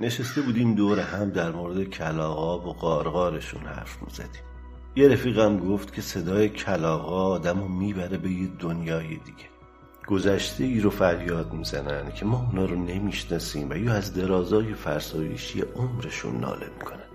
[0.00, 4.42] نشسته بودیم دور هم در مورد کلاغا و قارقارشون حرف می‌زدیم.
[4.96, 9.48] یه رفیقم گفت که صدای کلاغا آدم رو می‌بره به یه دنیای دیگه.
[10.06, 15.60] گذشته ای رو فریاد می‌زنن که ما اونا رو نمی‌شناسیم و یا از درازای فرسایشی
[15.60, 17.08] عمرشون ناله می‌کنن.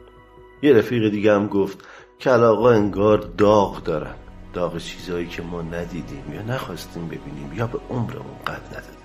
[0.62, 1.78] یه رفیق دیگه هم گفت
[2.20, 4.16] کلاغا انگار داغ دارن.
[4.54, 9.03] داغ چیزایی که ما ندیدیم یا نخواستیم ببینیم یا به عمرمون قد ندادیم.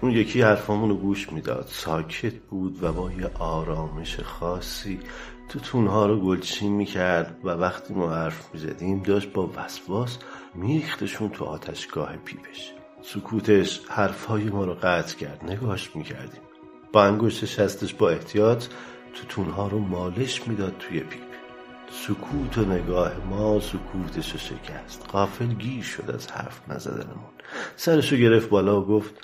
[0.00, 1.66] اون یکی حرفامون رو گوش می‌داد.
[1.68, 5.00] ساکت بود و با یه آرامش خاصی
[5.48, 10.18] تو تونها رو گلچین می‌کرد و وقتی ما حرف می‌زدیم داشت با وسواس
[10.54, 12.72] میریختشون تو آتشگاه پیپش.
[13.02, 16.40] سکوتش حرفهای ما رو قطع کرد نگاش می‌کردیم.
[16.92, 18.64] با انگشت شستش با احتیاط
[19.14, 21.22] تو تونها رو مالش می‌داد توی پیپ.
[21.90, 25.06] سکوت و نگاه ما سکوتش رو شکست.
[25.12, 27.30] قافل گیر شد از حرف نزدنمون.
[27.76, 29.14] سرشو گرفت بالا و گفت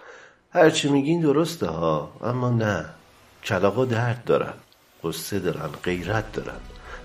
[0.53, 2.85] هرچی میگین درسته ها اما نه.
[3.45, 4.53] کلاقا درد دارن
[5.05, 6.61] قصه دارن غیرت دارن.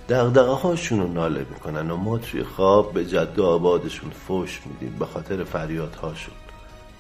[0.10, 5.06] دقدقه هاشون رو ناله می‌کنن و ما توی خواب به جد آبادشون فوش میدیم به
[5.06, 6.34] خاطر فریادهاشون.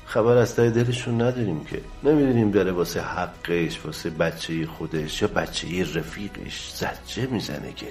[0.05, 1.81] خبر از تای دلشون نداریم که.
[2.03, 7.87] نمی‌دونیم داره واسه حقش واسه بچه خودش یا بچه رفیقش زجه می‌زنه که.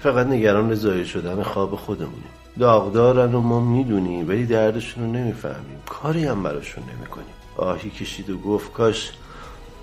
[0.00, 2.34] فقط نگران زایه شدن خواب خودمونیم.
[2.58, 5.82] داغدارن و ما می‌دونیم ولی دردشون رو نمی‌فهمیم.
[5.88, 7.35] کاری هم براشون نمی‌کنیم.
[7.56, 9.12] آهی کشید و گفت کاش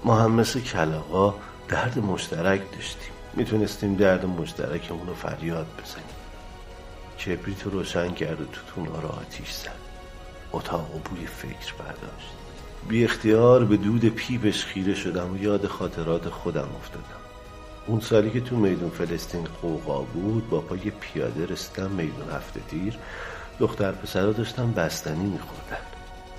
[0.04, 1.36] ما هم مثل کلاقا
[1.68, 3.14] درد مشترک داشتیم.
[3.34, 6.06] می‌تونستیم درد مشترکمون رو فریاد بزنیم.
[7.20, 9.84] کبریت رو روشن کرد و توتونا رو آتیش زد.
[10.54, 12.34] اتاق و بوی فکر برداشت.
[12.88, 17.24] بی اختیار به دود پیپش خیره شدم و یاد خاطرات خودم افتادم.
[17.88, 22.98] اون سالی که تو میدون فلسطین قوقا بود با پای پیاده رسیدم میدون هفته تیر
[23.60, 25.93] دختر پسرا داشتم بستنی میخوردن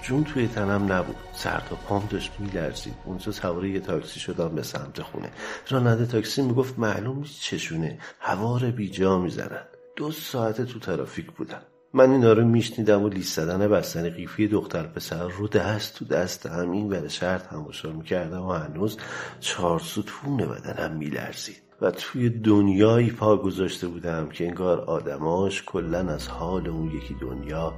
[0.04, 1.16] جون توی تنم نبود.
[1.32, 2.94] سر تا پام داشت میلرزید.
[3.04, 5.30] اونجا سواره یه تاکسی شدم به سمت خونه.
[5.70, 7.98] راننده تاکسی می‌گفت معلوم نیست چشونه.
[8.20, 9.64] هوار بیجا می‌زنن.
[9.96, 11.62] دو ساعت تو ترافیک بودم.
[11.94, 16.46] من اینا رو میشنیدم و لیست زدن بستن قیفی دختر پسر رو دست تو دست
[16.46, 18.98] هم این ور شهر تماشا می‌کردم و هنوز
[19.40, 21.62] چهار ستون بدنم میلرزید.
[21.80, 27.74] و توی دنیایی پا گذاشته بودم که انگار آدماش کلا از حال اون یکی دنیا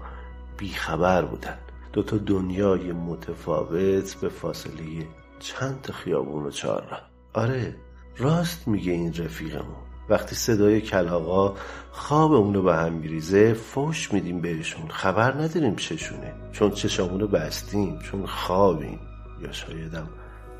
[0.58, 1.58] بیخبر بودن.
[1.96, 5.06] دوتا دنیای متفاوت به فاصله
[5.38, 7.02] چند خیابون و چهار
[7.34, 7.76] آره
[8.18, 9.76] راست میگه این رفیقمون.
[10.08, 11.54] وقتی صدای کلاقا
[11.92, 14.88] خواب اونو به هم میریزه فوش میدیم بهشون.
[14.88, 16.34] خبر نداریم چشونه.
[16.52, 19.00] چون چشامونو بستیم چون خوابیم.
[19.42, 20.08] یا شایدم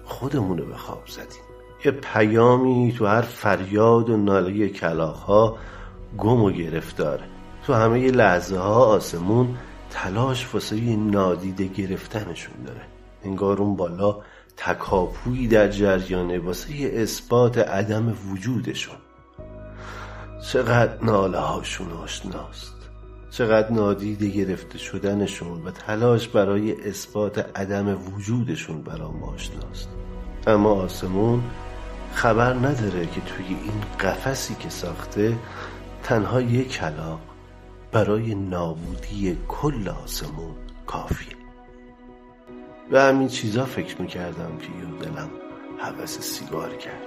[0.05, 1.43] خودمونو به خواب زدیم.
[1.85, 5.57] یه پیامی تو هر فریاد و ناله کلاقها
[6.19, 7.25] گم و گرفتاره.
[7.67, 9.57] تو همه لحظه ها آسمون
[9.91, 12.81] تلاش واسه نادیده گرفتنشون داره.
[13.25, 14.21] انگار اون بالا
[14.57, 18.97] تکاپویی در جریانه واسه اثبات عدم وجودشون.
[20.53, 22.77] چقدر ناله هاشون آشناست.
[23.31, 29.89] چقدر نادیده گرفته شدنشون و تلاش برای اثبات عدم وجودشون برام آشناست.
[30.47, 31.43] اما آسمون
[32.15, 35.39] خبر نداره که توی این قفسی که ساخته
[36.03, 37.21] تنها یک کلاق
[37.93, 40.55] برای نابودی کل آسمون
[40.87, 41.37] کافیه.
[42.91, 45.31] به همین چیزا فکر می‌کردم که یه دلم
[45.79, 47.03] حوث سیگار کرد.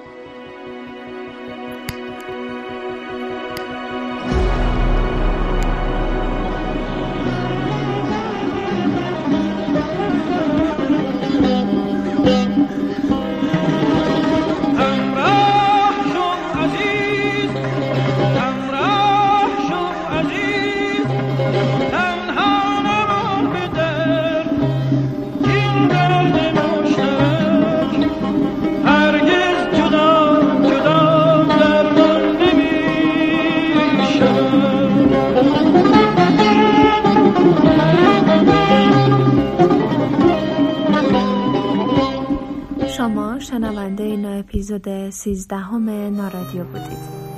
[43.59, 47.28] شنونده این اپیزود سیزدهم نارادیو بودید.